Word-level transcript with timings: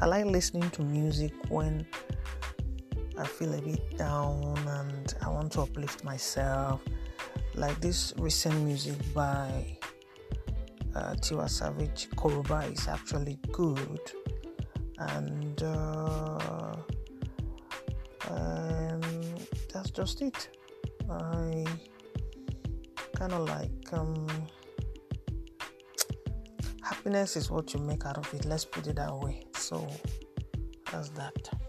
I 0.00 0.04
like 0.06 0.26
listening 0.26 0.68
to 0.70 0.82
music 0.82 1.32
when 1.48 1.86
I 3.16 3.26
feel 3.26 3.54
a 3.54 3.62
bit 3.62 3.96
down 3.96 4.58
and 4.68 5.14
I 5.22 5.28
want 5.30 5.52
to 5.52 5.62
uplift 5.62 6.04
myself. 6.04 6.82
Like 7.54 7.80
this 7.80 8.12
recent 8.18 8.60
music 8.62 8.96
by 9.14 9.78
uh, 10.94 11.14
Tiwa 11.14 11.48
Savage, 11.48 12.10
Koroba 12.10 12.70
is 12.70 12.86
actually 12.88 13.38
good, 13.52 14.00
and 14.98 15.62
uh, 15.62 16.76
um, 18.28 19.00
that's 19.72 19.90
just 19.90 20.20
it. 20.20 20.50
I 21.10 21.64
kind 23.14 23.32
of 23.32 23.48
like 23.48 23.92
um, 23.94 24.26
happiness 26.82 27.36
is 27.36 27.50
what 27.50 27.72
you 27.72 27.80
make 27.80 28.04
out 28.04 28.18
of 28.18 28.34
it. 28.34 28.44
Let's 28.44 28.66
put 28.66 28.86
it 28.86 28.96
that 28.96 29.14
way. 29.16 29.42
So 29.66 29.84
that's 30.92 31.08
that. 31.18 31.65